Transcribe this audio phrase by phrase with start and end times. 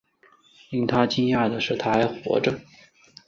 [0.71, 2.59] 令他讶异的是她还活着